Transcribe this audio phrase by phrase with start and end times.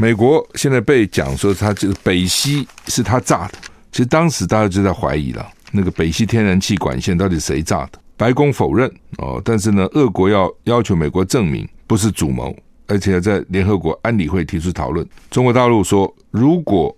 [0.00, 3.54] 美国现在被讲说他这个北溪是他炸的，
[3.90, 7.98] 其实当时大家就在怀疑了，那个北溪天然气管线到底谁炸的？
[8.16, 12.56] 白宫否认哦，但是呢，俄国要要求美国证明不是主谋，
[12.86, 15.04] 而且在联合国安理会提出讨论。
[15.32, 16.96] 中国大陆说，如果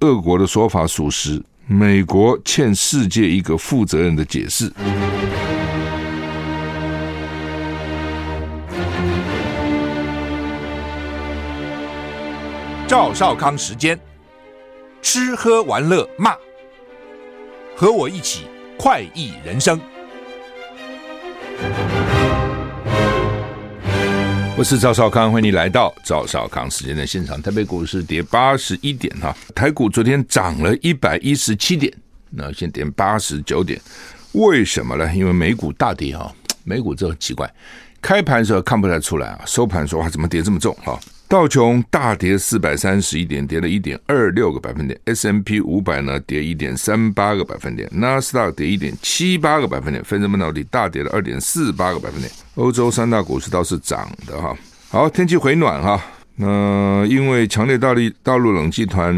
[0.00, 4.72] 俄国的说法属实，美国欠世界一个负责任的解释。
[12.88, 14.00] 赵少康时间，
[15.02, 16.34] 吃喝玩乐骂，
[17.76, 18.46] 和我一起
[18.78, 19.78] 快意人生。
[24.56, 27.40] 我是赵少康，欢迎你来到赵少康时间的现场。
[27.42, 31.92] 台北股市跌八十一点哈，台股昨天涨了一百一十七点，
[32.30, 33.78] 那现跌八十九点，
[34.32, 35.14] 为什么呢？
[35.14, 37.52] 因为美股大跌哈，美股这很奇怪，
[38.00, 40.98] 开盘的时候看不太出来啊，收盘说哇怎么跌这么重哈？
[41.28, 52.32] 道琼大跌四百三十一点，跌了一点二六个百分点；S&P 五百呢跌一点三八个百分点；纳斯达克跌一点七八个百分点；费城半导体大跌了二点四八个百分点。
[52.54, 54.56] 欧洲三大股市倒是涨的哈。
[54.88, 56.02] 好，天气回暖哈。
[56.36, 59.14] 那因为强烈大陆大陆冷气团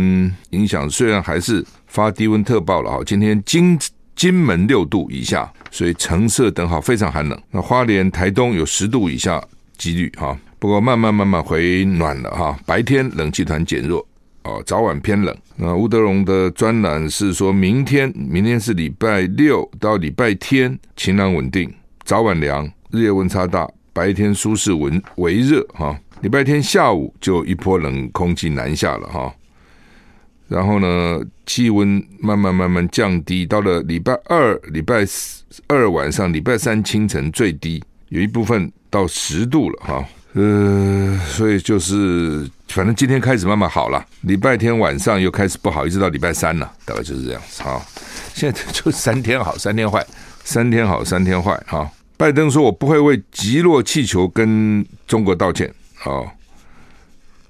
[0.50, 3.00] 影响，虽然还是发低温特报了哈。
[3.06, 3.78] 今天金
[4.16, 7.40] 金门六度以下，所以橙色灯号非常寒冷。
[7.52, 9.40] 那花莲、台东有十度以下
[9.78, 10.36] 几率哈。
[10.60, 14.06] 不过慢慢慢慢回暖了哈，白天冷气团减弱
[14.44, 15.34] 哦，早晚偏冷。
[15.56, 21.72] 那吴德荣的专栏是说，明天明天是礼拜六到礼拜天晴朗稳定，
[22.04, 25.98] 早晚凉，日夜温差大，白天舒适温微热哈。
[26.20, 29.34] 礼拜天下午就一波冷空气南下了哈，
[30.46, 35.06] 然后呢，气温慢慢慢慢降低，到了礼拜二、礼拜
[35.68, 40.04] 二晚上、礼拜三清晨最低有一部分到十度了哈。
[40.34, 47.62] 呃，所以就是，反正今天开始慢慢好了，礼拜天晚上又开始不好，一直到礼拜三了，大概就是这样子。
[47.64, 47.84] 好，
[48.32, 50.06] 现在就三天好，三天坏，
[50.44, 51.60] 三天好，三天坏。
[51.66, 56.32] 哈，拜登说：“我不会为击落气球跟中国道歉。”好，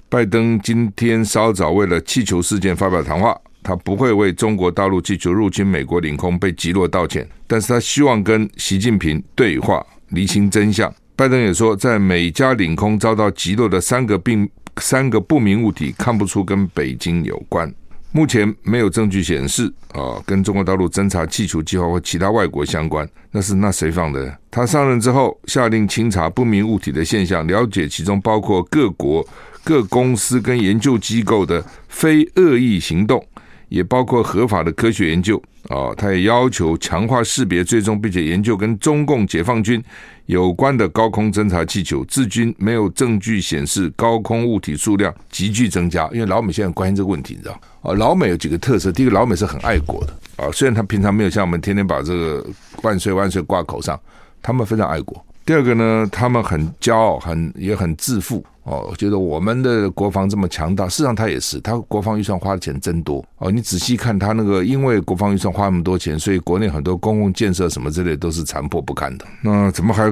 [0.08, 10.90] 拜登今天稍早为了气球事件发表谈话，他不会为中国大陆气球入侵美国领空被击落道歉，但是他希望跟习近平对话，厘清真相。
[11.20, 14.48] 拜登也说，在美加领空遭到击落的三个并
[14.78, 17.70] 三个不明物体，看不出跟北京有关。
[18.10, 23.06] 目前没有证据显示啊，跟中国大陆侦察气球计划或其他外国相关。
[23.32, 24.34] 那是那谁放的？
[24.50, 29.22] 他上任之后，下令清查不明物体的现象，了解其中包括各国
[29.62, 33.22] 各公司跟研究机构的非恶意行动。
[33.68, 39.80] 也包括合法的科学研究啊，他也要求强化识别、追踪，并且研究跟中共解放军
[40.30, 42.04] 有关的高空侦察气球。
[42.04, 46.08] 至今没有证据显示高空物体数量急剧增加。
[46.12, 47.92] 因为老美现在关心这个问题，你知道啊？
[47.94, 52.46] 老美有几个特色，第一个，老美是很爱国的啊，虽然他平常没有像我们天天把这个
[52.82, 53.98] 万岁万岁挂口上，
[54.40, 55.20] 他们非常爱国。
[55.50, 58.40] 第二个呢，他们很骄傲，很也很自负。
[58.62, 63.50] 哦，觉得我们的国防这么强大，事实上他也是，他国防预算花的钱真多哦。
[63.50, 69.24] 你仔细看他那个，因为国防预算花那么多钱，所以国内很多公共建设什么之类都是残破不堪的。
[69.42, 70.08] 那怎么还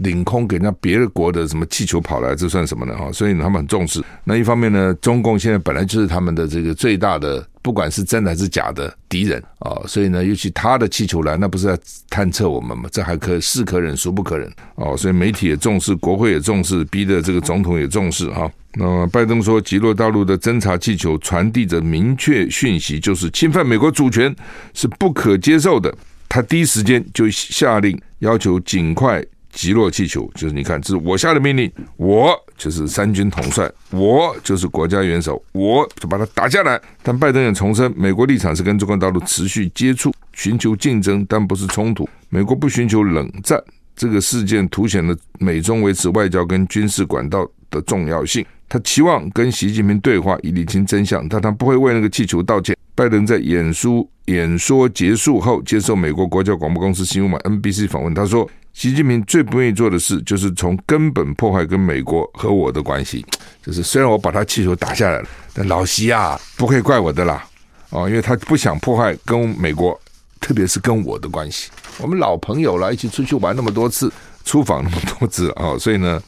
[0.00, 2.34] 领空给人家别的国的什么气球跑来？
[2.34, 2.96] 这算什么呢？
[2.96, 4.02] 哈，所以他们很重视。
[4.24, 7.46] 那一方面呢，中共现在本来就是他们的这个最大的。
[7.62, 11.78] 不管是真的还是假的敌人啊、所以呢，尤其他的气球来，那不是在
[12.08, 12.88] 探测我们吗？
[12.90, 18.50] 这还可是可忍孰不可忍哦，所以媒体也重视，国会也重视，逼得这个总统也重视哈。
[18.74, 24.34] 那拜登说，击落大陆的侦察气球传递着明确讯息，就是侵犯美国主权
[24.72, 25.94] 是不可接受的。
[26.28, 29.22] 他第一时间就下令要求尽快。
[29.52, 36.80] 击落气球，就是你看，这是我下的命令，我就是三军统帅，我就是国家元首，我就把它打下来。
[37.02, 42.08] 但拜登也重申，美国立场是跟中国大陆持续接触，寻求竞争，但不是冲突。
[42.28, 43.62] 美国不寻求冷战。
[43.96, 48.42] 这个事件凸显了美中维持外交跟军事管道的重要性。
[48.66, 52.74] 他期望跟习近平对话，以理清真相，但他不会为那个气球道歉。
[52.94, 58.48] 拜登在演说演说结束后，接受美国国家广播公司新闻网 NBC 访问，他说。
[58.72, 63.24] 习近平最不愿意做的事，就是从根本破坏跟美国和我的关系。
[63.62, 67.44] 就是虽然我把他气球打下来了，但老习啊，不可以怪我的啦，
[67.90, 70.00] 哦，因为他不想破坏跟美国，
[70.40, 71.70] 特别是跟我的关系。
[71.98, 74.10] 我们老朋友了，一起出去玩那么多次，
[74.44, 76.22] 出访那么多次啊， 所以呢，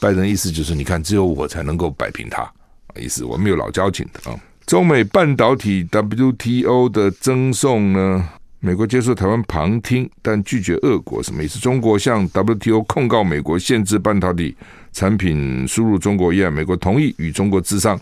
[0.00, 2.50] 拜登意思就是，你看，只有我才能够摆平他，
[2.96, 4.40] 意思我们有老交情的啊。
[4.64, 8.28] 中美半导体 WTO 的争讼呢？
[8.60, 11.60] 美国接受台湾旁听，但拒绝俄国，什么意思？
[11.60, 14.56] 中国向 WTO 控告美国限制半导体
[14.92, 17.98] 产品输入中国一样，美国同意与中国咨商，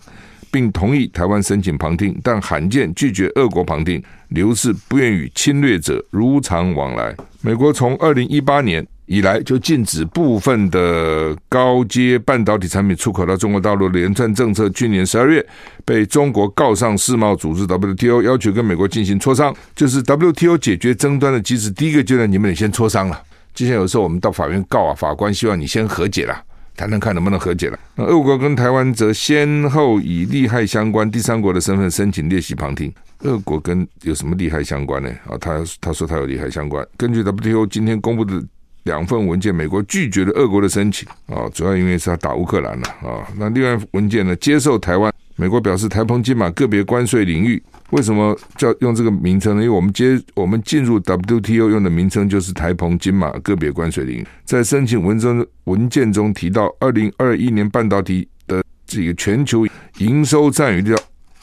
[0.51, 7.15] 并同意台湾申请旁听，但罕见拒绝俄国旁听，刘氏不愿与侵略者如常往来。
[7.41, 15.45] 美国从二零一八年以来就禁止部分的高阶半导体产品出口到中国大陆连串政策，去年十二月
[15.85, 21.71] 被中国告上世贸组织 WTO，要求跟美国进行磋商，就是 WTO 解决争端的机制。
[21.71, 23.23] 第一个阶段，你们得先磋商了。
[23.53, 26.37] 就像有时候我们到法院告啊，法官希望你先和解了，
[26.75, 27.79] 谈谈看能不能和解了。
[27.95, 32.93] 那俄国跟台湾则先后以利害相关第三国的身份申请列席旁听。
[33.19, 35.09] 俄国跟有什么利害相关呢？
[35.29, 36.85] 啊，他他说他有利害相关。
[36.97, 38.43] 根据 WTO 今天公布的。
[38.87, 43.27] 两份文件，美国拒绝了俄国的申请啊，主要因为是要打乌克兰了啊。
[43.37, 47.61] 那另外文件呢，接受台湾，美国表示台澎金马个别关税领域，
[47.91, 49.61] 为什么叫用这个名称呢？
[49.61, 54.27] 因为我们接我们进入 WTO 用的名称就是台澎金马个别关税领域。
[54.45, 59.67] 在申请文中文件中提到，二零二一年半导体的这个全球
[59.97, 60.95] 营收占有率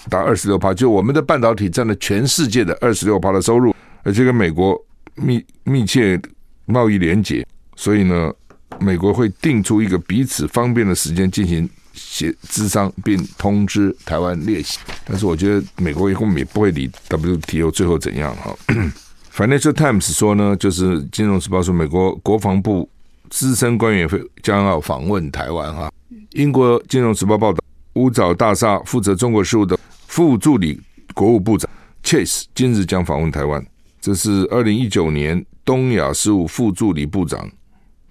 [0.08, 4.82] 达二十六趴，就我们的半导体占了全世界的二十六的收入，而且跟美国
[5.14, 6.18] 密密切。
[6.66, 7.46] 贸易联结，
[7.76, 8.32] 所以呢，
[8.80, 14.78] 美国会定出一个彼此方便的时间进行协咨商，并通知台湾列席。
[15.04, 18.56] 但是我觉得美国以后也不会理 WTO 最后怎样哈。
[19.34, 22.88] Financial Times 说呢，就是《金融时报》说，美国国防部
[23.30, 25.90] 资深官员会将要访问台湾哈。
[26.30, 27.58] 英国《金融时报》报道，
[27.94, 30.80] 乌沼大厦负责中国事务的副助理
[31.14, 31.68] 国务部长
[32.04, 33.64] Chase 今日将访问台湾，
[34.04, 35.42] 这是二零一九年。
[35.64, 37.50] 东亚事务副助理部长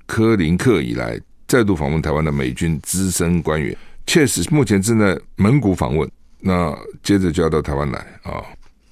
[0.07, 6.10] 柯林克以来再度访问台湾的美军资深官员，确实目前正在蒙古访问，
[6.40, 8.42] 那接着就要到台湾来啊。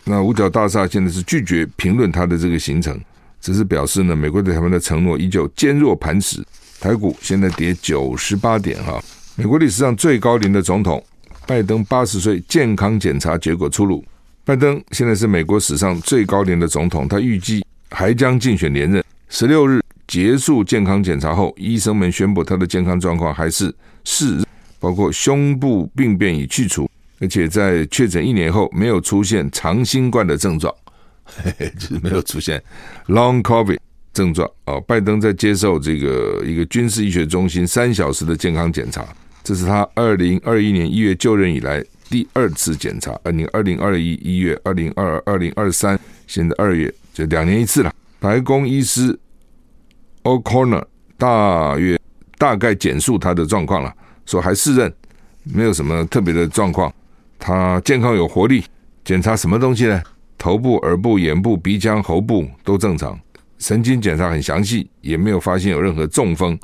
[0.03, 2.95] 那五角大厦现在是拒绝评论他的这个行程，
[3.39, 6.45] 只是表示呢，美国对台湾的承诺依旧坚若磐石。
[6.79, 9.03] 台股现在跌九十八点哈。
[9.35, 11.03] 美国历史上最高龄的总统
[11.47, 14.05] 拜登八十岁，健康检查结果出炉，
[14.51, 17.65] 拜登现在是美国史上最高龄的总统，他预计。
[17.89, 19.01] 还将竞选连任。
[19.29, 24.45] 十六日结束健康检查后，医生们宣布他的健康状况还是适任，
[24.77, 26.89] 包括胸部病变已去除，
[27.21, 30.73] 而且在确诊一年后没有出现长新冠的症状，
[31.23, 32.61] 嘿嘿，就是没有出现
[33.07, 33.77] Long COVID
[34.11, 34.49] 症状。
[34.65, 39.05] 哦，拜登在接受这个一个军事医学中心三小时的健康检查，
[39.45, 41.81] 这是他二零二一年一月就任以来
[42.11, 43.17] 第二次检查。
[43.23, 45.97] 二零二零二一一月，二零二二二零二三，
[46.27, 46.93] 现在二月。
[47.13, 47.91] 就两年一次了。
[48.19, 49.17] 白宫医师
[50.23, 50.85] O'Connor
[51.17, 51.99] 大约
[52.37, 53.93] 大概简述他的状况了，
[54.25, 54.93] 说还适任，
[55.43, 56.93] 没有什么特别的状况，
[57.39, 58.63] 他健康有活力。
[59.03, 60.01] 检查什么东西呢？
[60.37, 63.19] 头部、耳部、眼部、鼻腔、喉部都正常，
[63.57, 66.59] 神经检查很详细，也没有发现有任何中风、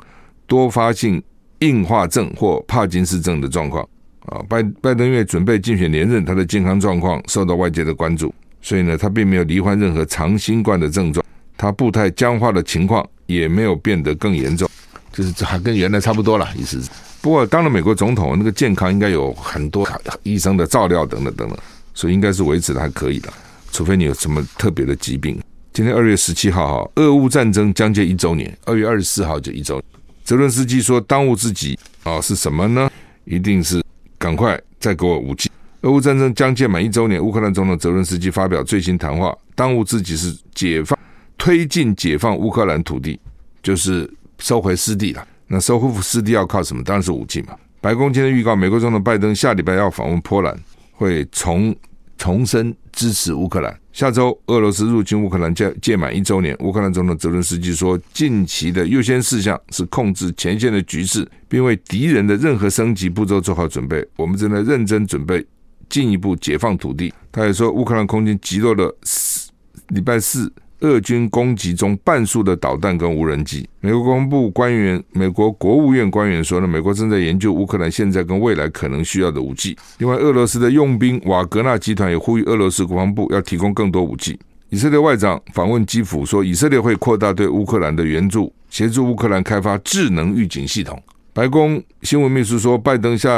[0.46, 1.22] 多发性
[1.60, 3.88] 硬化症或帕金斯症的状况。
[4.28, 8.34] 啊，拜拜登因为准备竞选连任，他的健康状况受到外界的关注。
[8.60, 11.24] 所以呢，他并没有罹患任何长新冠的症状，
[11.56, 14.68] 他步态僵化的情况也没有变得更严重，
[15.12, 16.90] 就是还跟原来差不多了，意思是。
[17.20, 19.88] 不过当了美国总统，那个健康应该有很多
[20.22, 21.58] 医生的照料等等等等，
[21.94, 23.32] 所以应该是维持的还可以的，
[23.72, 25.40] 除非你有什么特别的疾病。
[25.72, 29.80] 今天二月十七号哈，俄乌战争将近一周年，二月二十四号就一周。
[30.24, 32.90] 泽伦斯基说，当务之急啊是什么呢？
[33.24, 33.82] 一定是
[34.18, 35.50] 赶快再给我武器。
[35.82, 40.98] 俄乌战争将届满一周年，乌克兰总统泽伦斯基发表最新谈话，当务之急是解放、
[41.36, 43.18] 推进解放乌克兰土地，
[43.62, 45.26] 就是收回失地了。
[45.46, 46.82] 那收复失地要靠什么？
[46.82, 47.56] 当然是武器嘛。
[47.80, 50.58] 白宫今天预告，美国总统拜登下礼拜要访问波兰，
[50.92, 51.74] 会重
[52.18, 53.78] 重申支持乌克兰。
[53.98, 64.06] 下周俄罗斯入侵乌克兰届届满一周年，乌克兰总统泽伦斯基说，近期的优先事项是控制前线的局势，并为敌人的任何升级步骤做好准备。
[64.14, 65.44] 我们正在认真准备。
[65.88, 67.12] 进一步解放土地。
[67.32, 69.50] 他也说，乌克兰空军击落了四
[69.88, 73.68] 礼拜四俄军攻击中半数的导弹跟无人机。
[73.80, 79.76] 美国国防部官员、美国国务院官员说呢，美国正在研究乌克兰现在跟未来可能需要的武器。
[79.98, 84.38] 另外，俄罗斯的佣兵瓦格纳集团也呼吁俄罗斯国防部要提供更多武器。
[84.70, 91.02] 以色列外长访问基辅说，以色列会扩大对乌克兰的援助，协助乌克兰开发智能预警系统。
[91.32, 93.30] 白宫新闻秘书说，拜登下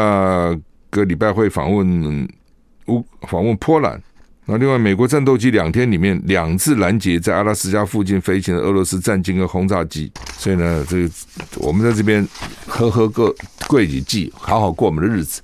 [0.91, 2.29] 个礼拜会访问。
[2.87, 4.03] 乌访问波兰，
[4.51, 11.11] 那另外美国战斗机两天里面两次拦截在阿拉斯加附近飞行的俄罗斯战机跟轰炸机，所以呢，这个
[11.59, 12.27] 我们在这边
[12.67, 13.33] 喝喝个
[13.69, 15.41] 贵几剂，好好过我们的日子。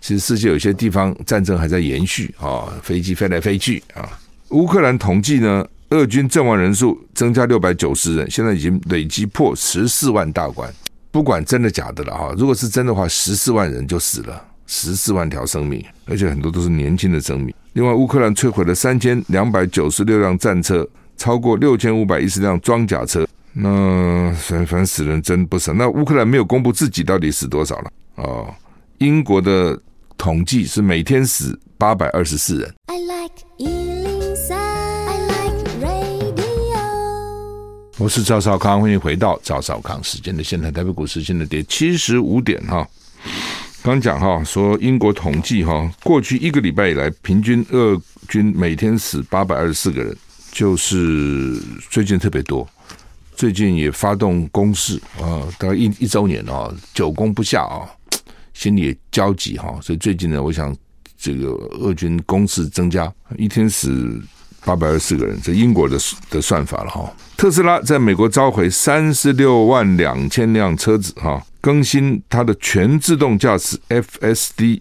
[0.00, 4.08] 其实世界有些地方战争还在延续啊，飞机飞来飞去啊。
[4.50, 10.72] 乌克兰统计呢，俄军阵亡人数增加六百九十人，现在已经累积破十四万大关。
[11.10, 17.54] 不管真的假的了哈，如果是真的话，十四万人就死了，十四万条生命，而且很多都是年轻的生命。
[17.72, 23.26] 另外，乌克兰摧毁了三千两百九十六辆战车，超过六千五百一十辆装甲车。
[23.52, 25.72] 那反反正死人真不少。
[25.72, 28.54] 那乌克兰没有公布自己到底死多少了哦。
[28.98, 29.78] 英国的
[30.18, 32.74] 统计是每天死八百二十四人。
[32.86, 33.46] I like
[37.98, 42.86] 我是赵少康，欢迎回到赵少康时间的现在台北股市现在跌七十五点哈。
[43.86, 47.96] 刚讲哈，说英国统计哈，过去一个礼拜以来，平均俄
[48.28, 50.16] 军每天死八百二十四个人，
[50.50, 51.56] 就是
[51.88, 52.68] 最近特别多。
[53.36, 57.86] 最近也发动攻势啊，大概一一周年啊，久攻不下啊，
[58.54, 59.78] 心里也焦急哈。
[59.80, 60.76] 所以最近呢，我想
[61.16, 64.20] 这个俄军攻势增加，一天死。
[64.64, 65.96] 八百二十四个人，这英国的
[66.28, 67.08] 的算法了哈。
[67.36, 74.80] 特斯拉在美国召回三十六万两千辆车子哈，更新它的全自动驾驶 FSD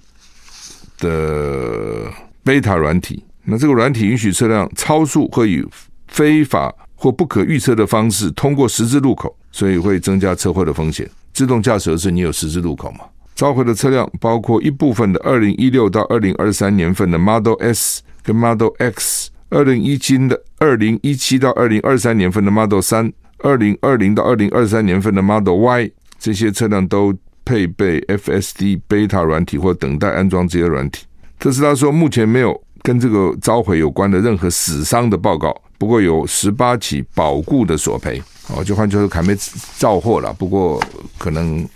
[0.99, 2.11] 的
[2.43, 3.23] beta 软体。
[3.45, 5.65] 那这个软体允许车辆超速或以
[6.07, 11.09] 非法或不可预测的方式通过十字路口，所以会增加车祸的风险。
[11.33, 12.99] 自动驾驶的是你有十字路口嘛？
[13.33, 19.31] 召回的车辆包括一部分的二零一六到二零二三年份的 Model S 跟 Model X。
[19.49, 31.05] 二零一七的二零一七到二零二三年份的 Model 三，二零二零到二零二三年份的 Model Y，这些车辆都配备 FSD Beta 软体或等待安装这些软体。
[31.39, 38.21] 特斯拉说，目前没有跟这个召回有关的任何死伤的报告，不过有十八起保固的索赔。
[38.47, 39.35] 哦，就换句话说，还没
[39.77, 40.81] 造货了，不过
[41.17, 41.67] 可能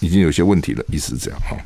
[0.00, 1.56] 已经有些问题了，意思是这样哈。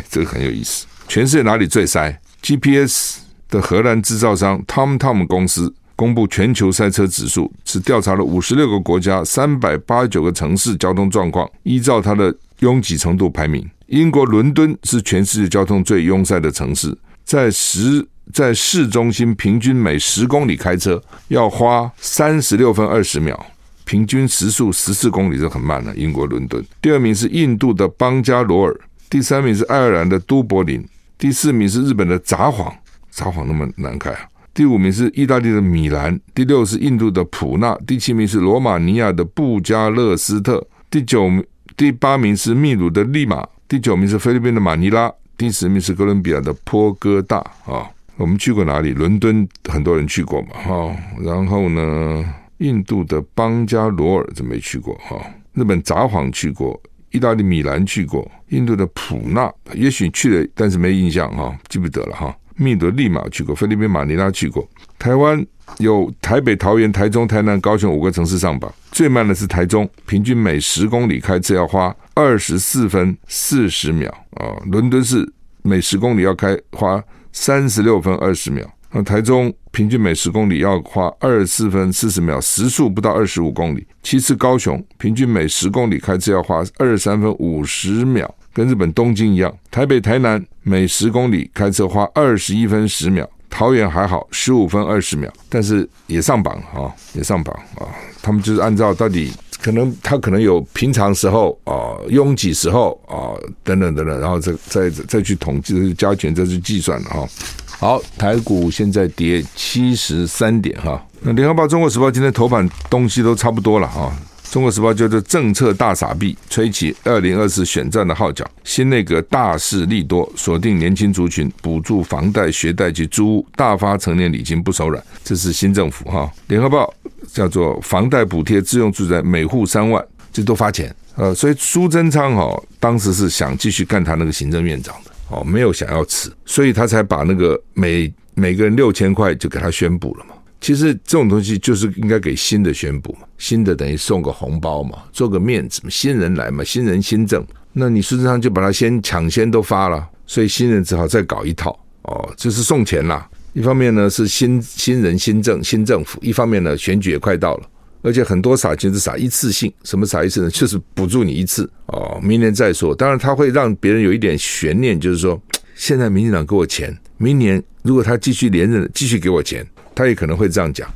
[0.10, 0.86] 这个很有意思。
[1.08, 3.20] 全世界哪里最塞？GPS。
[3.48, 13.66] 的荷兰制造商 TomTom 公司公布全球塞车指数，是调查了五十六个国家三百八十九个城市交通状况，依照它的拥挤程度排名。
[13.86, 23.46] 英国伦敦是全世界交通最拥塞的城市，在十在市中心平均每十公里开车要花三十六分二十秒，
[23.84, 25.94] 平均时速十四公里就很慢了。
[25.96, 28.76] 英国伦敦，第二名是印度的邦加罗尔，
[29.08, 30.86] 第三名是爱尔兰的都柏林，
[31.16, 32.70] 第四名是日本的札幌。
[33.12, 34.20] 札幌那么难开啊！
[34.56, 41.30] 第五名是意大利的米兰，第六是印度的普纳，第七名是罗马尼亚的布加勒斯特，第九、
[41.76, 47.36] 第八名是秘鲁的利马，第九名是菲律宾的马尼拉，第十名是哥伦比亚的波哥大
[47.66, 47.86] 啊。
[48.16, 48.94] 我们去过哪里？
[48.94, 50.96] 伦敦很多人去过嘛，哈。
[51.22, 52.24] 然后呢，
[52.56, 55.20] 印度的邦加罗尔就没去过哈。
[55.52, 62.34] 日本札幌去过，意大利米兰去过，印度的普纳也许去了，但是没印象哈，记不得了哈。
[62.56, 64.66] 密德利马去过，菲律宾马尼拉去过，
[64.98, 65.44] 台湾
[65.78, 74.56] 有台北、桃园、台中、台南、高雄五个城市上榜，最慢的是台中，平均每十公里开车要花二十四分四十秒啊。
[74.70, 75.30] 伦敦是
[75.62, 78.64] 每十公里要开花三十六分二十秒，
[78.96, 83.86] 那台中平均每十公里要花二十四分四十秒，时速不到二十五公里。
[84.02, 88.34] 其次高雄平均每十公里开车要花二十三分五十秒。
[88.54, 97.84] 跟日本东京一样，台北、台南每十公里开车花二十一分十秒，桃园还好，十五分二十秒，但是也上榜啊，也上榜啊。
[98.22, 107.28] 他们就是按照到底可能他可能有平常时候啊、拥挤时候啊等等等等，然后再再再去统计、加权、再去计算了哈。
[107.78, 111.00] 好，台股现在跌七十三点哈。
[111.20, 114.10] 那联合报、中国时报今天头版东西都差不多了哈。
[114.50, 118.48] 中国时报叫做“政策大傻逼”，吹起二零二四选战的号角。
[118.64, 125.02] 新内阁大势利多，锁定年轻族群，补助房贷、学贷及租屋，大发成年礼金不手软。
[125.22, 126.30] 这是新政府哈。
[126.46, 126.92] 联合报
[127.30, 130.02] 叫做“房贷补贴自用住宅每户三万”，
[130.32, 130.94] 这都发钱。
[131.16, 140.34] 呃，所以苏贞昌哈当时是想继续干他那个行政院长的哦，没有想要辞，所以他才把那个每每个人六千块就给他宣布了嘛。
[140.60, 153.28] 其实这种东西就是应该给新的宣布嘛，新的等于送个红包嘛，做个面子嘛，新人来嘛，新人新政，那你事实上就把它先抢先都发了，所以新人只好再搞一套哦，就是送钱啦。
[153.52, 157.68] 一方面呢是新新人新政新政府，一方面呢选举也快到了，
[158.06, 160.50] 而且很多撒钱是撒一次性，什么撒一次呢？
[160.50, 162.94] 就是补助你一次哦，明年再说。
[162.94, 165.42] 当然他会让别人有一点悬念，就是说
[165.74, 169.66] 现在民进党给我钱，明年如果他继续连任，继续给我钱。
[169.92, 170.88] 他也可能会这样讲，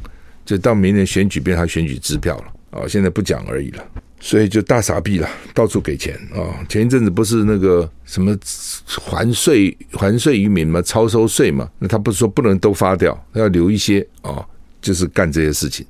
[0.45, 2.87] 就到明年选举变他选举支票了啊！
[2.87, 3.85] 现在不讲而已了，
[4.21, 6.63] 所以就大傻逼了，到处给钱啊！
[6.69, 8.39] 前一阵子不是那个什么
[8.87, 14.47] 还税还税于民嘛，超收税嘛，那他不是说不能都发掉，要留一些啊，
[14.83, 15.85] 就是干这些事情。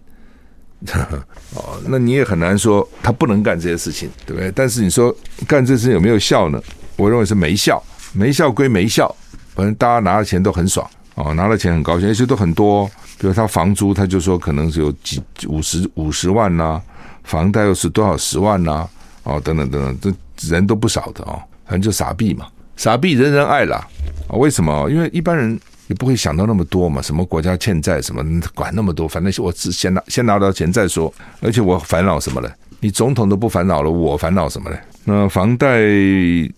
[1.54, 4.50] 哦，那你也很难说他不能干这些事情，对不对？
[4.52, 5.14] 但是你说
[5.46, 6.62] 干这事有没有效呢？
[6.96, 7.82] 我认为是没效，
[8.12, 9.14] 没效归没效，
[9.54, 12.90] 反正大家拿了钱都很爽哦，拿了钱很高兴，而且都很多。
[13.18, 16.80] 比如他房租，他就说可能是有几五十五十万呐、
[17.24, 18.88] 房贷又是多少十万呐、
[19.24, 22.46] 哦，等等等等，这人都不少的哦，反正就傻逼嘛，
[22.76, 23.86] 傻逼人人爱啦
[24.28, 24.32] 啊？
[24.36, 24.90] 为什么？
[24.90, 25.60] 因为一般人。
[25.90, 31.12] 也不会想到那么多嘛，什么国家欠债什么，管那么多，反正我只先拿先拿到钱再说。
[31.40, 32.48] 而且我烦恼什么呢？
[32.78, 34.78] 你总统都不烦恼了，我烦恼什么呢？
[35.02, 35.80] 那房贷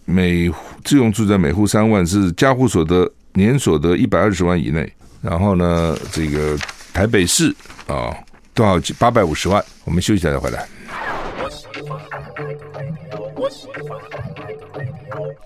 [0.04, 0.52] 每
[0.84, 4.92] 自用住宅每户三万，是家户所得年所得一百二十万以内。
[5.22, 6.54] 然后呢，这个
[6.92, 8.14] 台北市啊，
[8.52, 9.64] 多少八百五十万。
[9.86, 10.68] 我们休息一下再回来。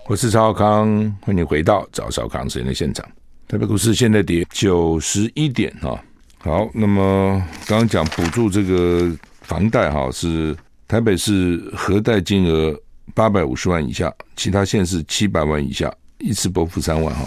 [0.09, 3.05] 我是赵少康，欢迎回到赵少康时间的现场。
[3.49, 5.97] 台北股市现在跌九十一点哈，
[6.39, 10.53] 好，那么刚刚讲补助这个房贷哈，是
[10.85, 12.77] 台北市核贷金额
[13.13, 17.25] 八百五十万以下，其他县市七百万以下，一次拨付三万哈，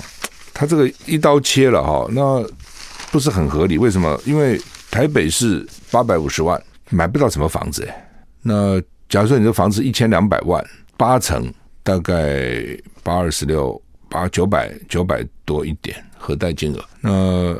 [0.52, 2.46] 他这个一刀切了哈，那
[3.10, 3.78] 不是很合理？
[3.78, 4.20] 为什么？
[4.26, 4.60] 因为
[4.90, 10.62] 台北市八百五十万买不到什么房子哎，那假如说你这房子一千两百万，
[10.98, 11.50] 八成
[11.82, 12.62] 大概
[13.02, 13.82] 八二十六。
[14.12, 17.56] 八九百九百多一点核贷金额，那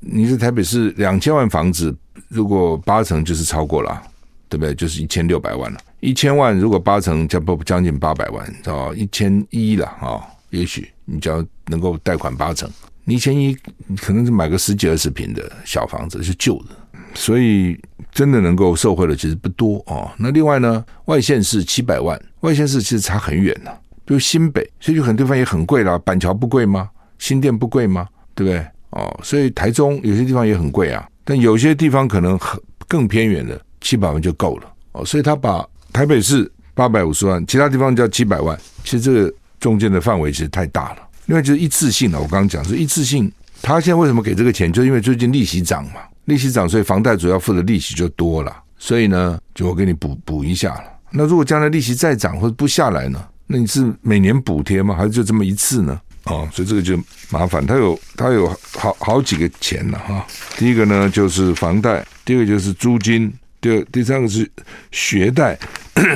[0.00, 1.96] 你在台北市两千万房子，
[2.28, 4.02] 如果八成就是超过了，
[4.50, 4.74] 对不对？
[4.74, 5.80] 就是一千六百万了。
[6.00, 12.68] 一千万如果八成，将不将近八百万，啊，一千一了啊，也许你只要能够贷款八成，
[13.04, 13.56] 你一千一
[13.96, 20.10] 可能是买个十几二十平的小房子是旧的，所以真的能够受惠的其实不多哦。
[20.18, 23.70] 那另外呢，外县市七百万，外县市其实差很远呢。
[24.04, 25.98] 比如新北，所以就很多地方也很贵了。
[26.00, 26.90] 板桥不贵吗？
[27.22, 28.08] 新店不贵吗？
[28.34, 28.66] 对不对？
[28.90, 31.08] 哦，所以台中有些地方也很贵啊。
[31.22, 34.66] 但有些地方可能很更偏远的，七百万就够了。
[34.90, 38.58] 哦，所以他把台北市八百五十万，其他地方叫七百万。
[38.82, 40.96] 其实这个中间的范围其实太大了。
[41.26, 43.30] 另外就是一次性的，我刚刚讲是一次性。
[43.62, 44.72] 他现在为什么给这个钱？
[44.72, 48.52] 就因为最近利息涨嘛，利息涨，所以房贷主要付的利息就多了。
[48.76, 50.84] 所以呢，就我给你补补一下了。
[51.12, 53.24] 那如果将来利息再涨或者不下来呢？
[53.46, 54.96] 那你是每年补贴吗？
[54.96, 56.00] 还是就这么一次呢？
[56.24, 56.96] 哦，所以这个就
[57.30, 57.66] 麻烦。
[57.66, 60.26] 他有他有好好几个钱了哈。
[60.56, 64.48] 第一个呢就是房贷，第二个就是租金，第二第三个是
[64.92, 65.58] 学贷，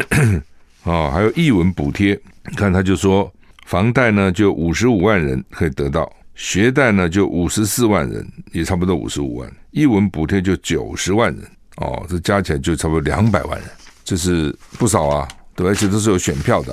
[0.85, 2.19] 哦，还有艺文补贴。
[2.49, 3.33] 你看他就说，
[3.66, 9.53] 房贷呢就五十五万人可以得到，学贷呢就五十四万人，也差不多五十五万。
[9.73, 11.45] 艺文补贴就九十万人，
[11.79, 13.69] 哦，这加起来就差不多两百万人，
[14.05, 16.73] 这是不少啊，对，而且都是有选票的。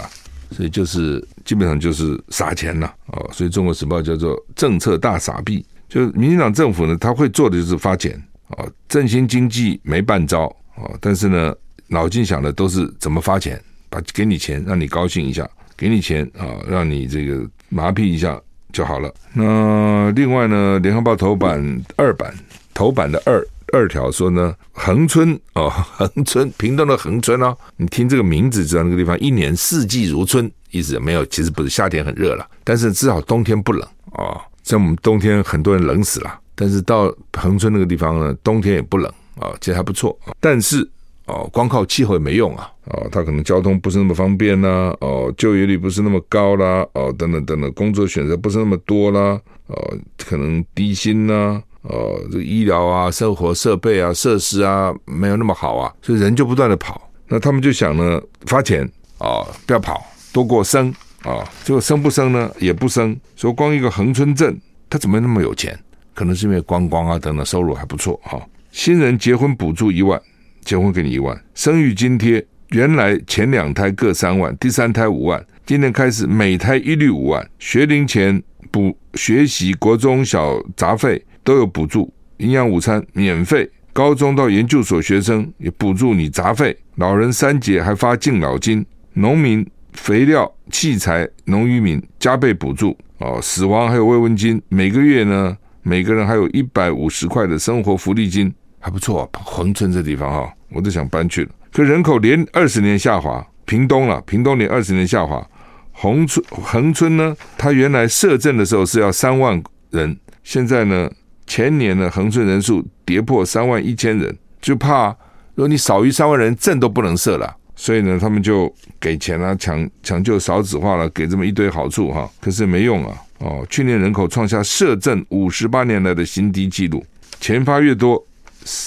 [0.54, 11.54] 所以就是基本上就是撒钱了哦，所以《中国时报》叫做政策大傻币，就民进党政府呢，他会做的就是发钱啊，振兴经济没半招啊，但是呢，
[11.88, 18.40] 脑筋想的都是怎么发钱，把给你钱让你高兴一下，给你钱啊，让你这个麻痹一下
[18.72, 19.14] 就好了。
[19.34, 22.34] 那另外呢，《联合报》头版二版
[22.74, 23.46] 头版的二。
[23.74, 31.26] 二条说呢，恒春哦，恒春，屏东的恒春哦，你听这个名字知道那个地方一年四季如春，意思没有？
[31.26, 33.82] 其实不是，夏天很热了，但是至少冬天不冷
[34.12, 34.40] 哦。
[34.64, 40.16] 像我们冬天很多人冷死了，但是到恒春那个地方呢，冬天也不冷啊，其实还不错。
[40.40, 40.88] 但是
[41.26, 51.62] 哦，光靠气候也没用啊，哦，它可能交通不是那么方便呐，哦，就业率不是那么高啦，哦，等等等等，工作选择不是那么多啦，哦，可能低薪呐。
[51.84, 57.10] 呃，这医疗啊、生活设备啊、设施啊，没有那么好啊，所以人就不断的跑。
[57.28, 60.94] 那他们就想呢，发钱啊，不要跑，多过生
[61.24, 61.44] 啊。
[61.64, 62.50] 结果生不生呢？
[62.60, 63.18] 也不生。
[63.36, 64.58] 说光一个恒春镇，
[64.90, 65.78] 他怎么那么有钱？
[66.14, 68.42] 可能是因为观光啊等等，收入还不错哈。
[68.72, 70.22] 新人结婚补助一万，
[70.64, 71.38] 结婚给你一万。
[71.54, 77.46] 生育津贴原来前两胎各三万，第三胎五万，今年开始每胎一律五万。
[77.60, 78.42] 学龄前
[78.72, 81.22] 补学习国中小杂费。
[81.44, 99.30] 都有补助，营养午餐免费，高中到研究所学生也补助你杂费，老人三节还发敬老金，农民肥料、器材、农渔民加倍补助哦，死亡还有慰问金，每个月呢，每个人还有一百五十块的生活福利金，还不错啊。
[99.46, 105.48] 恒春这地方哈，我都想搬去了，可人口连二十年下滑，屏东了，屏东连二十年下滑，
[105.92, 111.10] 恒春恒春呢，它原来设镇的时候是要三万人，现在呢？
[111.46, 115.10] 前年呢，恒顺人数跌破三万一千人，就怕
[115.56, 117.58] 如果你少于三万人，镇都不能设了。
[117.76, 122.30] 所以呢，他们就给钱啊，抢抢救少子化了，给这么一堆好处哈。
[122.40, 123.18] 可是没用啊！
[123.40, 127.04] 哦，去年人口创下设政五十八年来的新低纪录，
[127.42, 128.24] 钱发越多，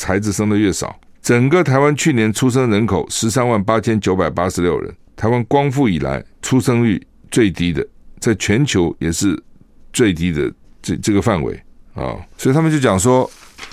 [0.04, 7.86] 孩子生的越少，整个台湾去年出生人口十三万八千九百八十六人，台湾光复以来出生率最低的，
[8.20, 9.38] 在全球也是
[9.92, 11.60] 最低的这这个范围
[11.96, 13.28] 啊，所以他们就讲说，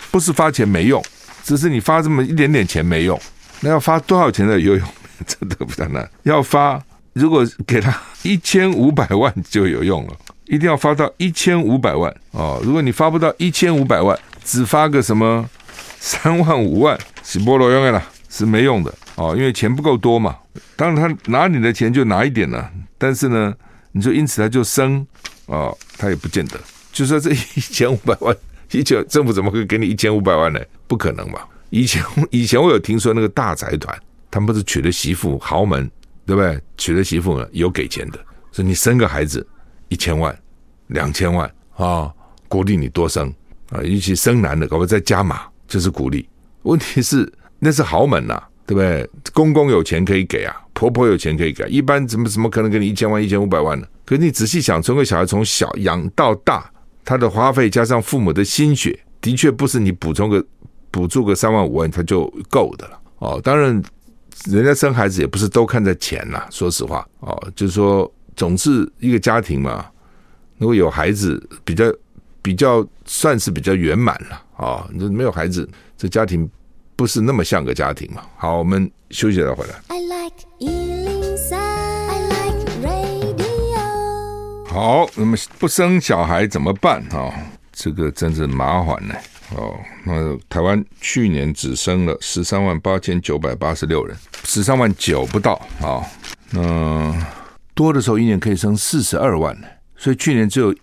[0.09, 1.03] 不是发钱没用，
[1.43, 3.19] 只是你发这么一点点钱没用，
[3.59, 4.81] 那要发多少钱才有用？
[5.27, 6.09] 真的比较难。
[6.23, 6.81] 要发，
[7.13, 10.13] 如果给他一千五百万就有用了，
[10.45, 12.59] 一定要发到一千五百万哦。
[12.63, 15.47] 如果你发不到一千五百万，只发个什么
[15.99, 20.35] 三万五万，是没路用的啦，是没用的哦，因为钱不够多嘛。
[20.75, 23.53] 当然他拿你的钱就拿一点了，但是呢，
[23.91, 25.05] 你说因此他就生
[25.45, 26.59] 哦，他也不见得。
[26.93, 28.33] 就说这一千五百万，
[28.71, 30.59] 一千政府怎么会给你一千五百万呢？
[30.87, 31.45] 不可能吧？
[31.71, 33.99] 以前以前我有听说那个大财团，
[34.31, 35.89] 他们不是娶了媳妇豪门，
[36.25, 36.61] 对不对？
[36.77, 38.19] 娶了媳妇呢有给钱的，
[38.51, 39.45] 说你生个孩子
[39.89, 40.33] 一千万、
[40.87, 42.13] 两千万啊、
[42.47, 43.33] 鼓励你多生。
[43.69, 46.29] 啊，尤其生男的，搞不再加码就是鼓励。
[46.61, 49.09] 问题是那是豪门呐、对不对？
[49.33, 53.87] 公公有钱可以给啊，婆婆有钱可以给，一般怎么怎么可能给你一千万、一千五百万呢？
[54.05, 56.69] 可是你仔细想，从个小孩从小养到大，
[57.03, 60.45] 他的花费加上父母的心血，的确不是你补充个
[60.89, 62.99] 补助个三万五万他就够的了。
[63.19, 63.81] 哦，当然，
[64.45, 67.07] 人家生孩子也不是都看在钱呐，说实话。
[67.19, 69.85] 哦，就是说，总是一个家庭嘛，
[70.57, 71.93] 如果有孩子比较。
[72.43, 74.85] 比较算是比较圆满了啊！
[74.91, 76.45] 你、哦、没有孩子，这家庭
[76.93, 78.21] 不是那么像个家庭嘛。
[78.35, 79.75] 好，我们休息了回来。
[79.87, 80.82] I like
[84.73, 87.33] 好，那么不生小孩怎么办啊、哦？
[87.71, 89.13] 这个真是麻烦呢。
[89.55, 96.01] 哦，那台湾去年只生了十三万八千九百八十六人，十三万九不到啊。
[96.49, 97.15] 那、
[97.75, 100.75] 多的时候一年可以生四十二万呢，所以去年只有。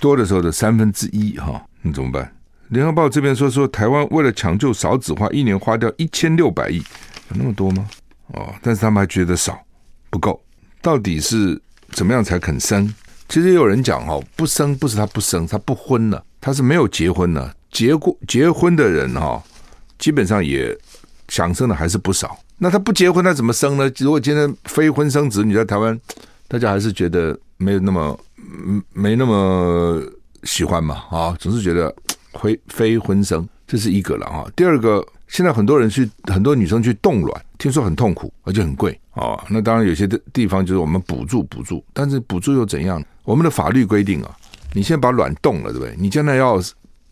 [0.00, 2.34] 多的时候的三分之一哈，那怎么办？
[2.70, 7.88] 联合报这边说说，台湾为了抢救少子化，一年花掉一千六百亿，有那么多吗？
[8.28, 9.62] 哦，但是他们还觉得少，
[10.10, 10.42] 不够。
[10.80, 11.60] 到底是
[11.92, 12.92] 怎么样才肯生？
[13.32, 17.50] 其实也有人讲哦，不生不是他不生，他不婚了，他是没有结婚呢。
[17.70, 19.42] 结过结婚的人哈，
[19.98, 20.76] 基本上也
[21.28, 22.38] 想生的还是不少。
[22.58, 23.90] 那他不结婚，他怎么生呢？
[24.00, 25.98] 如果今天非婚生子女在台湾，
[26.46, 28.20] 大家还是觉得没有那么。
[28.66, 30.02] 嗯，没那么
[30.42, 31.94] 喜欢嘛，啊，总是觉得
[32.38, 34.44] 非非婚生，这是一个了啊。
[34.54, 39.42] 第二个，现在很多人去，很多女生去冻卵，听说很痛苦，而且很贵啊。
[39.48, 43.02] 那当然有些的地方就是我们补助补助，但是补助又怎样？
[43.24, 44.36] 我们的法律规定啊，
[44.72, 45.94] 你先把卵冻了，对不对？
[45.98, 46.60] 你将来要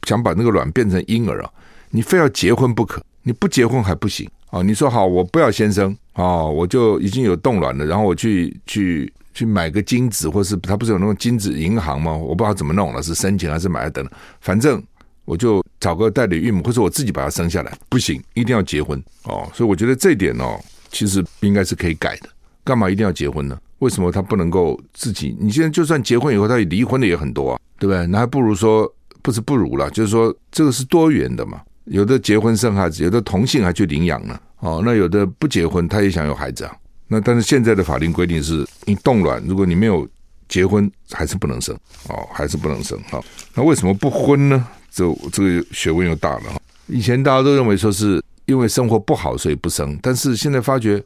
[0.07, 1.51] 想把那个卵变成婴儿啊，
[1.91, 4.63] 你非要结婚不可，你不结婚还不行啊。
[4.63, 9.13] 你说好，我不要先生啊，我就已经有冻卵了，然后我去去。
[9.33, 12.13] 去买个精子，或是他不是有那种精子银行吗？
[12.13, 14.13] 我不知道怎么弄了，是申请还是买来等等。
[14.41, 14.83] 反正
[15.25, 17.73] 我就找个代理孕母，或者我自己把它生下来。
[17.89, 19.49] 不行，一定要结婚哦。
[19.55, 22.29] 所以我觉得这一点哦，其实应该是可以改的。
[22.65, 23.57] 干嘛一定要结婚呢？
[23.81, 25.37] 为什么他不能够自己？
[25.39, 28.07] 你现在就算结婚以后，他也离婚的也很多啊，对不对？
[28.07, 28.91] 那还不如说
[29.21, 31.61] 不是不如了，就是说这个是多元的嘛。
[31.85, 34.39] 有的结婚生孩子，有的同性还去领养呢。
[34.61, 36.77] 哦，那有的不结婚，他也想有孩子啊。
[37.09, 40.07] 那但是现在的法令规定是，你冻卵，如果你没有
[40.47, 41.75] 结婚，还是不能生
[42.09, 42.97] 哦，还是不能生。
[43.11, 44.65] 好，那为什么不婚呢？
[44.93, 46.43] 这这个学问又大了。
[46.87, 51.03] 以前大家都认为说是因为生活不好，所以不生，但是现在发觉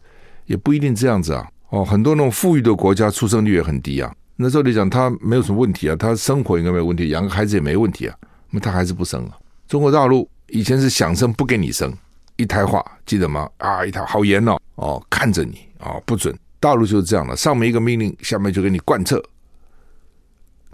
[0.47, 1.47] 也不一定这样子啊。
[1.75, 4.15] 哦，很多那种富裕的国家出生率也很低啊。
[4.37, 8.17] 那时候你讲他没有什么问题啊，他生活应该没有问题，养个孩子也没问题啊，
[8.51, 9.37] 那他还是不生啊。
[9.67, 11.93] 中国大陆以前是想生不给你生，
[12.37, 13.51] 一胎化，记得吗？
[13.59, 15.59] 啊，一胎好严哦，哦，看着你。
[15.79, 16.33] 啊、哦，不准！
[16.61, 19.21] 大陆就是这样的，上面一个命令，下面就给你贯彻。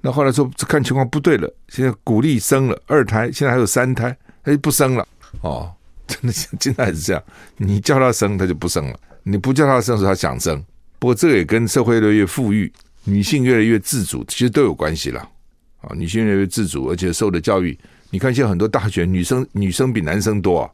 [0.03, 5.09] 那后来说看情况不对了，现在鼓励生了二胎，现在还有三胎，他就不生了。
[5.41, 5.73] 哦，
[6.07, 7.23] 真的现在还是这样，
[7.57, 10.63] 你叫他生，他就不生了；你不叫他生，时他想生。
[11.01, 12.71] 不过这个也跟社会越来越富裕，
[13.05, 15.29] 女性越来越自主，其实都有关系了。
[15.81, 17.77] 啊、女性越来越自主，而且受的教育，
[18.11, 20.71] 你看现在很多大学女生女生比男生多啊，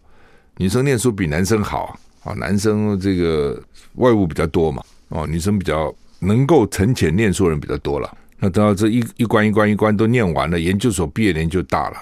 [0.57, 2.35] 女生念书比男生好啊。
[2.35, 3.62] 男生这个
[3.95, 8.19] 外务比较多嘛，哦，女生比较能够沉潜念书的人比较多了。
[8.41, 11.97] 那等到这一一关一关一关都念完了，研究所毕业年就大了，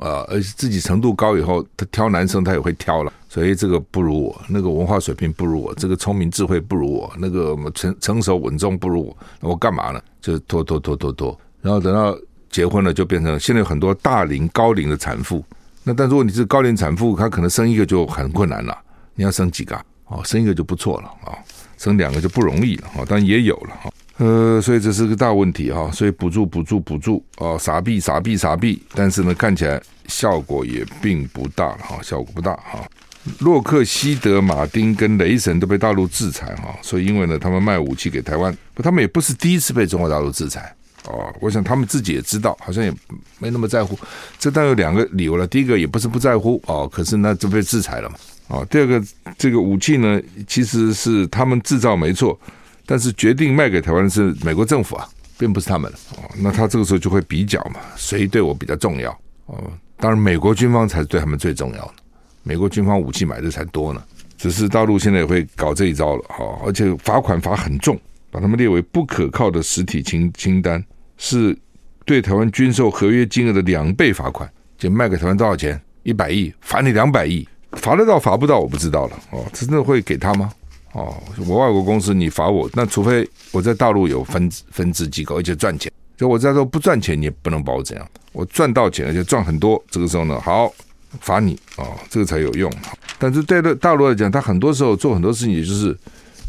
[0.00, 3.12] 啊，而且自己程度高以后，他挑男生他也会挑了。
[3.28, 9.16] 所以这个不如我，那个文化水平不如我，这个聪明智慧不如我，那个成成熟稳重不如我，
[9.50, 10.02] 我干嘛呢？
[10.20, 15.44] 就拖拖拖拖拖，然后等到结婚了，就变成现在有很多大龄高龄的产妇。
[15.84, 18.76] 那但如果你是高龄产妇，她可能生一个就很困难了。
[19.14, 19.76] 你要生几个？
[20.06, 21.38] 哦，生一个就不错了啊，
[21.78, 23.89] 生两个就不容易了啊，但也有了哈。
[24.20, 25.90] 呃，所以这是个大问题哈。
[25.90, 32.86] 所以补助、补助、补助啊，傻币、傻币、傻币，但是呢，看起来效果也并不大了哈，效果不大哈。
[33.38, 40.74] 洛克希德马丁跟雷神都被大陆制裁哈，所以因为呢，他们卖武器给台湾，他们也不是第一次被中国大陆制裁
[41.06, 41.32] 哦。
[41.40, 42.92] 我想他们自己也知道，好像也
[43.38, 43.98] 没那么在乎。
[44.38, 48.16] 这当然有两个理由了，第一个也不是不在乎哦，可是那就被制裁了嘛。
[48.48, 49.02] 哦，第二个
[49.38, 52.38] 这个武器呢，其实是他们制造没错，
[52.90, 56.28] 但是决定卖给台湾的是美国政府啊，并不是他们哦。
[56.38, 59.12] 那他这个时候就会比较嘛，谁对我比较重要
[59.46, 59.62] 哦？
[59.96, 61.94] 当然，美国军方才是对他们最重要的。
[62.42, 64.02] 美国军方武器买的才多呢，
[64.36, 67.96] 只是大陆现在也会搞这一招了，哈，而且罚款罚很重，
[68.28, 70.84] 把他们列为不可靠的实体清清单，
[71.16, 71.56] 是
[72.04, 74.50] 对台湾军售合约金额的两倍罚款。
[74.76, 75.80] 就卖给台湾多少钱？
[76.02, 80.50] 一百亿，罚你两百亿，罚得到罚不到我不知道了，哦，真的会给他吗？
[80.92, 90.72] 哦，我外国公司你罚我，那除非我在大陆有分分支机构，而且赚钱，就我在这不赚钱，你也不能把我怎样，我赚到钱而且赚很多，这个时候呢，好。
[91.22, 92.72] 罚你、哦，这个才有用。
[93.18, 95.98] 但是对大陆来讲，他很多时候做很多事情，就是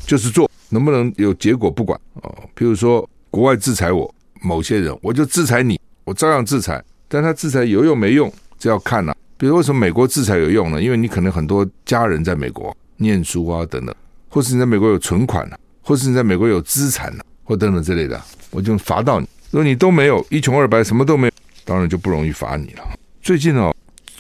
[0.06, 2.32] 就是做，能不能有结果不管哦。
[2.54, 6.80] 比如说，国外制裁我某些人，我就制裁你，我照样制裁。
[7.08, 10.80] 但他制裁有用没用，这要看呐、比如为什么美国制裁有用呢？
[10.80, 13.96] 因为你可能很多家人在美国念书啊，等等，
[14.32, 19.28] 或是你在美国有存款啊，或是你在美国有资产啊，或等等之类的，我就罚到你。
[19.52, 22.84] 如果你都没有，一穷二白，什么都没有，当然就不容易罚你了。
[23.22, 23.72] 最近哦。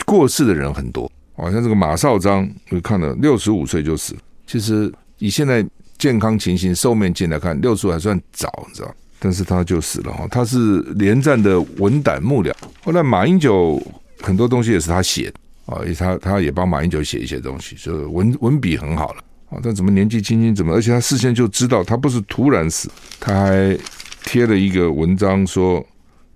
[0.03, 4.13] 过世的人很多，好像这个马绍章，我看了六十五岁就死。
[4.45, 5.65] 其实以现在
[5.97, 8.93] 健康情形、寿命进来看，六十五还算早，你知道？
[9.19, 10.27] 但是他就死了哈。
[10.29, 12.51] 他是连战的文胆幕僚，
[12.83, 13.81] 后来马英九
[14.21, 19.59] 很多东西也是他写的啊，他他也帮马英九写一些东西，就文文笔很好了啊。
[19.61, 20.73] 但怎么年纪轻轻怎么？
[20.73, 23.77] 而且他事先就知道他不是突然死，他还
[24.23, 25.85] 贴了一个文章，说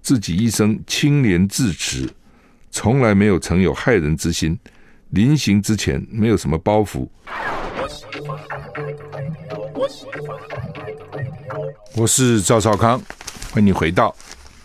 [0.04, 2.08] 自己一生清廉自持。
[2.72, 4.60] 从来没有曾有害人之心，
[5.12, 7.08] 临行之前没有什么包袱。
[11.96, 13.02] 我是赵少康，
[13.52, 14.14] 欢迎你回到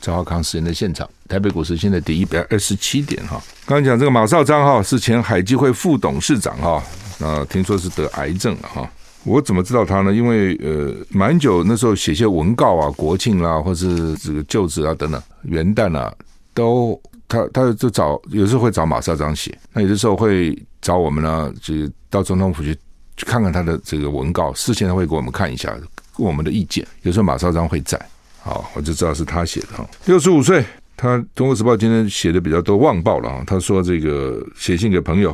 [0.00, 1.08] 赵少康时间的现场。
[1.28, 3.40] 台北股市现在跌一百二十七点哈。
[3.64, 6.82] 刚刚讲这个马绍章哈是前海基会副董事长哈，
[7.20, 8.90] 那听说是得癌症了哈。
[9.24, 10.12] 我怎么知道他呢？
[10.12, 16.12] 因为呃，蛮久那时候写些文告啊，国庆啦，或是这个就职啊等等，元旦啊
[16.54, 17.00] 都。
[17.32, 21.72] 他他就找，有时候会找马绍章写，那有的时候会找我们呢，就
[22.08, 22.76] 到总统府去
[23.16, 25.72] 去看看他的这个文告，事先他会给我们看一下，
[26.16, 26.84] 问我们的意见。
[27.02, 27.96] 有时候马绍章会在，
[28.42, 29.88] 好，我就知道是他写的哈。
[30.06, 30.64] 六十五岁，
[30.96, 33.44] 他《中国时报》今天写的比较多，旺报了啊。
[33.46, 35.30] 他说这个写信给朋友，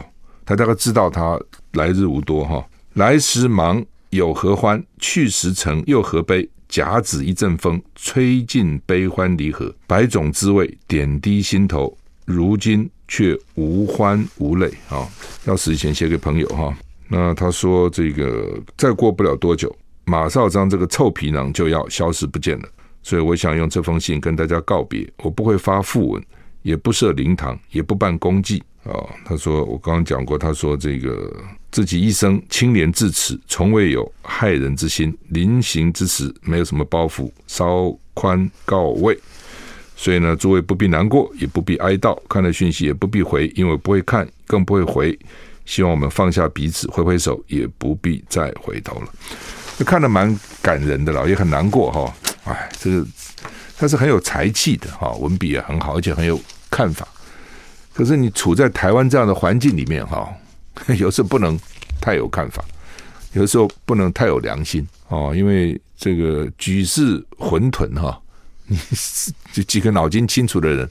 [0.46, 1.38] 他大概知道他
[1.72, 6.48] 来日无多哈，来时忙有何欢，去时成又何悲。
[6.68, 11.96] 甲子一阵风，吹尽悲欢离合，百种滋味点滴心头。
[12.24, 15.08] 如今却无欢无泪啊！
[15.44, 16.76] 要死以前写给朋友哈。
[17.08, 19.74] 那他说这个再过不了多久，
[20.06, 22.68] 马绍章这个臭皮囊就要消失不见了。
[23.00, 25.08] 所以我想用这封信跟大家告别。
[25.18, 26.20] 我不会发訃文，
[26.62, 29.04] 也不设灵堂，也不办公祭啊。
[29.24, 31.34] 他说我刚刚讲过，他说这个。
[31.72, 35.14] 自己一生清廉至此，从未有害人之心。
[35.28, 39.18] 临行之时，没有什么包袱，稍宽告慰。
[39.94, 45.18] 所以呢，诸位不必难过，也不必哀悼，看了讯息也不必回，因为不会看，更不会回。
[45.66, 49.08] 希望我们放下彼此，挥挥手，也不必再回头了。
[49.84, 52.14] 看得蛮感人的了，也很难过哈。
[52.44, 53.06] 哎，这个
[53.76, 57.06] 他是很有才气的哈，文笔也很好，而且很有看法。
[57.96, 60.28] 可是你处在台湾这样的环境里面哈。
[60.98, 61.58] 有时候不能
[62.02, 62.62] 太有看法，
[63.32, 68.20] 有时候不能太有良心哦，因为这个举世混沌哈，
[68.68, 68.78] 你
[69.54, 70.86] 这几个脑筋清楚的人，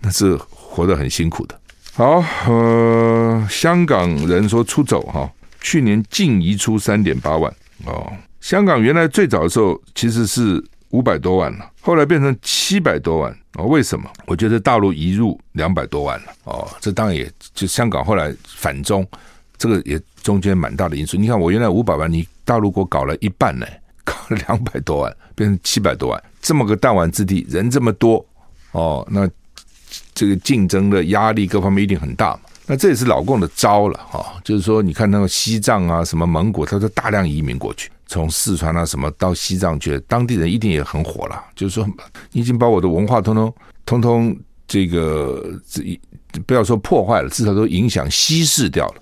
[0.00, 1.60] 那是活得很辛苦的。
[1.92, 5.28] 好，呃，香港人说出走哈，
[5.60, 7.52] 去年净移出三点八万
[7.84, 8.12] 哦。
[8.40, 10.64] 香港原来最早的时候其实是
[10.96, 13.66] 五百多万了，后来变成七百多万哦。
[13.66, 14.10] 为什么？
[14.24, 19.06] 我觉得大陆移入两百多万了哦，这当然也就香港后来反中。
[19.58, 21.18] 这个也中间蛮大的因素。
[21.18, 23.66] 你看，我原来五百万，你大陆给我搞了一半呢，
[24.04, 28.24] 搞了两百多万，变成七百多万，这么个弹丸之地，人这么多
[28.72, 29.28] 哦，那
[30.14, 32.40] 这个竞争的压力各方面一定很大嘛。
[32.66, 41.42] 那这也是老共的招了哈、哦，就是说，你看那个西藏啊，什么蒙古，他说大量移民过去，从四川啊什么到西藏去，当地人一定也很火了。
[41.54, 41.86] 就是说，
[42.32, 45.82] 你已经把我的文化通通通通这个这
[46.46, 48.94] 不要说破坏了，至少都影响稀释掉了。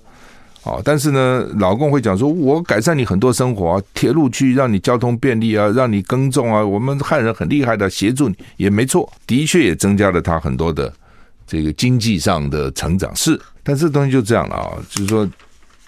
[0.63, 10.91] 哦，但是呢，老公会讲说，我改善你很多生活啊，铁路去让你交通便利啊，让你耕种啊，我们汉人很厉害的，协助你也没错，的确也增加了他很多的
[11.45, 15.29] 这个经济上的成长是，但这东西就这样了啊，就是说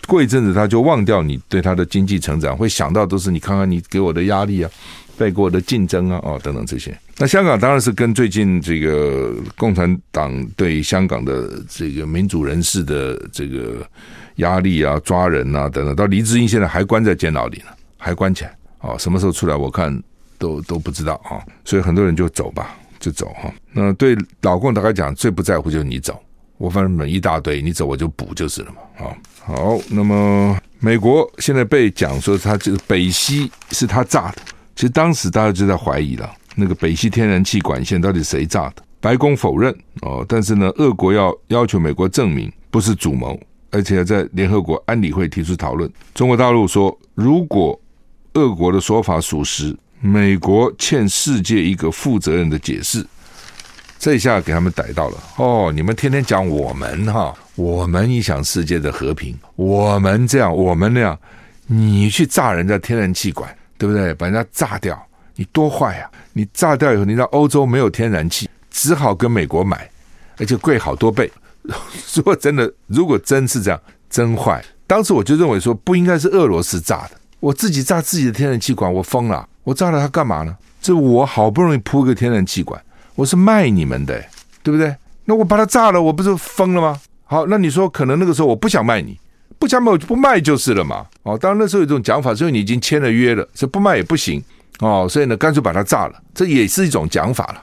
[0.07, 4.71] 过一阵子他就忘掉你对他的经济成长，会想到都是你看看你给我的压力啊，
[5.17, 6.97] 带给我的竞争啊，哦等等这些。
[7.17, 13.85] 那香港当然是跟最近这个共产党对香港的这个民主人士的这个
[14.37, 17.65] 压力啊，抓人啊等等，到黎智英现在还关在监牢里呢，
[17.97, 20.01] 还关起来啊，什么时候出来我看
[20.39, 22.75] 都都不知道啊，所以很多人就走吧。
[22.99, 26.19] 就走哈，那对老共大概讲最不在乎就是你走，
[26.57, 28.77] 我反正门一大堆，你走我就补就是了嘛。
[28.95, 34.41] 好，好，那么美国现在被讲说他这个北溪是他炸的，
[34.75, 38.83] 其实当时大家就在怀疑了，那个北溪天然气管线到底谁炸的？
[38.99, 43.39] 白宫否认哦，但是呢，俄国要要求美国证明不是主谋，
[43.71, 45.91] 而且在联合国安理会提出讨论。
[46.13, 47.79] 中国大陆说，如果
[48.33, 49.75] 俄国的说法属实。
[49.99, 53.03] 美国欠世界一个负责任的解释，
[53.99, 55.71] 这一下给他们逮到了哦！
[55.73, 61.17] 你们天天讲我们哈，我们影响世界的和平，我们这样，我们那样，
[61.65, 64.13] 你去炸人家天然气管，对不对？
[64.13, 64.97] 把人家炸掉，
[65.35, 66.09] 你多坏啊！
[66.33, 69.89] 你炸掉以后，你到欧洲没有天然气，只好跟美国买，
[70.37, 71.31] 而且贵好多倍。
[72.13, 74.63] 如果真的，如果真是这样，真坏。
[74.85, 79.47] 当时我就认为说，不应该是俄罗斯炸的，我自己炸自己的天然气管，我疯了。
[79.63, 80.55] 我炸了它干嘛呢？
[80.79, 82.81] 这我好不容易铺个天然气管，
[83.17, 84.23] 我是卖你们的，
[84.61, 84.95] 对不对？
[85.25, 87.01] 那我把它炸了，我不是疯了吗？
[87.25, 89.19] 好，那你说可能那个时候我不想卖你，
[89.57, 91.07] 不想卖我就不卖就是了嘛。
[91.23, 94.41] 哦，当然那时候有一种讲法，所以你已经签了约了，所以不卖也不行
[94.81, 97.61] 哦，所以呢，干脆把它炸了，这也是一种讲法了。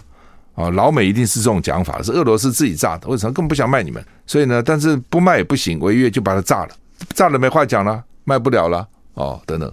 [0.56, 4.04] 哦，老美一定是这种讲法，是俄罗斯自己炸的，为什么根本不想卖你们？
[4.26, 6.70] 所以呢，但是不卖也不行，违约就把它炸了，
[7.14, 9.72] 炸了没话讲了，卖不了了哦，等等。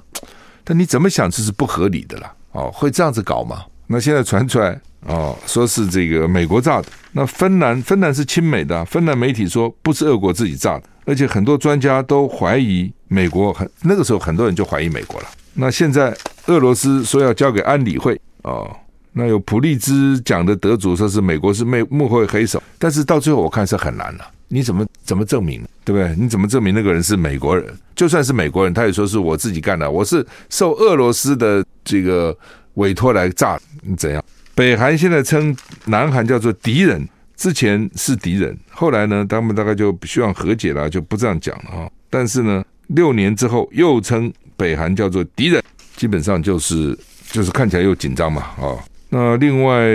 [0.64, 2.32] 但你怎么想这是不合理的啦？
[2.52, 3.64] 哦，会这样子搞吗？
[3.88, 6.88] 那现在传出来哦，说是这个美国炸的。
[7.12, 13.52] 那芬兰，芬兰是亲美的，芬兰媒体说不是俄国自己炸的，而且很多专家都怀疑美国。
[13.52, 15.28] 很那个时候很多人就怀疑美国了。
[15.54, 16.16] 那现在
[16.48, 18.70] 俄罗斯说要交给安理会哦，
[19.12, 24.26] 那有普利兹奖的得主说是美国是幕幕后黑手，但是到最后我看是很难了。
[24.48, 26.16] 你怎么怎么证明，对不对？
[26.18, 27.74] 你怎么证明那个人是美国人？
[27.96, 32.38] 就算是美国人，他也说是我自己干的，我是受俄罗斯的这个
[32.76, 33.60] 委托来炸。
[33.82, 34.24] 你怎样？
[34.56, 41.92] 北韩现在称南韩叫做敌人，之前是敌人，后来呢，他们大概就希望和解了，就不这样讲了哈。
[42.10, 45.64] 但是呢，六年之后又称北韩叫做敌人，
[45.96, 46.98] 基本上就是
[47.32, 48.78] 就是看起来又紧张嘛啊。
[49.10, 49.86] 那另外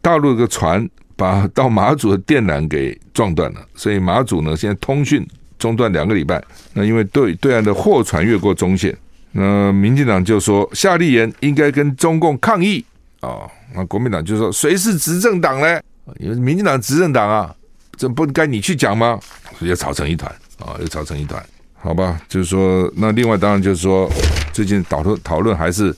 [0.00, 0.88] 大陆的船。
[1.18, 5.26] 把到马祖的电缆给撞断了，所以马祖呢现在通讯
[5.58, 6.40] 中断两个礼拜。
[6.74, 8.96] 那因为对对岸的货船越过中线，
[9.32, 12.84] 那民进党就说夏立言应该跟中共抗议
[13.20, 13.50] 哦。
[13.74, 15.80] 那国民党就说谁是执政党呢？
[16.18, 17.54] 因为民进党执政党啊，
[17.96, 19.20] 这不该你去讲吗？
[19.60, 21.44] 又吵成一团啊，又吵成一团。
[21.80, 24.10] 好吧，就是说，那另外当然就是说，
[24.52, 25.94] 最近讨论讨论还是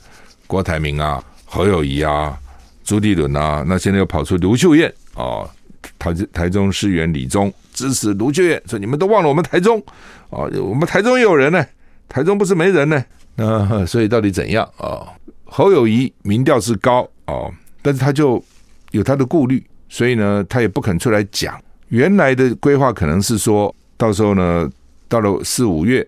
[0.46, 2.38] 郭台铭啊、侯友谊啊、
[2.84, 4.92] 朱立伦啊，那现在又跑出卢秀燕。
[5.14, 5.48] 哦，
[5.98, 9.82] 台台中市议员李宗支持卢秀燕，说你们都忘了我们台中
[10.28, 11.64] 哦，我们台中也有人呢，
[12.08, 13.02] 台中不是没人呢。
[13.36, 15.08] 那所以到底怎样啊、哦？
[15.52, 18.42] 侯友谊民调是高哦，但是他就
[18.92, 21.60] 有他的顾虑，所以呢，他也不肯出来讲。
[21.88, 24.70] 原来的规划可能是说到时候呢，
[25.08, 26.06] 到了四五月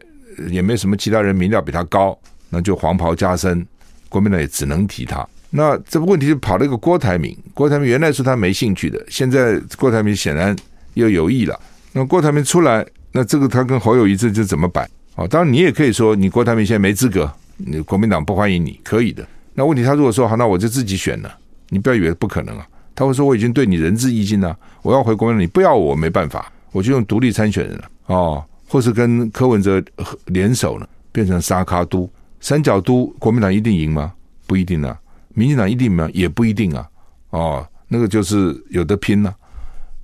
[0.48, 2.16] 也没什么其他人民调比他高，
[2.50, 3.66] 那就黄袍加身，
[4.08, 5.26] 国民党也只能提他。
[5.50, 10.56] 那这个问题就跑了一个郭台铭，郭台铭原来说他没兴趣的，现在郭台铭显然
[10.94, 11.60] 又有意了。
[11.92, 14.88] 那郭台铭出来，那这个他跟侯友谊这就怎么摆？
[15.16, 17.30] 哦，当然你也可以说你郭台铭现在没资格，
[17.66, 19.26] 你国民党不欢迎你，可以的。
[19.54, 22.66] 那问题他如果说好，那我就自己选了，你不要以为不可能啊。
[22.94, 29.82] 他会说我已经对你仁至义尽了，我要回国民党，你不要我没办法，我就用独立参选人了哦，或是跟柯文哲
[30.26, 32.08] 联手了，变成沙卡都、
[32.40, 34.12] 三角都，国民党一定赢吗？
[34.46, 34.98] 不一定啊。
[35.34, 36.08] 民进党一定吗？
[36.12, 36.86] 也不一定啊！
[37.30, 39.34] 哦，那个就是有得拼了，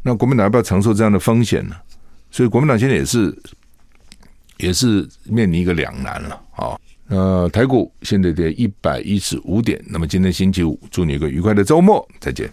[0.02, 1.76] 那国民党要不要承受这样的风险呢？
[2.30, 3.38] 所以国民党现在也是
[4.56, 6.40] 也是面临一个两难了。
[6.56, 9.82] 啊，呃，台股现在跌一百一十五点。
[9.88, 12.50] 那么今天星期五，祝你一个愉快的周末，再见。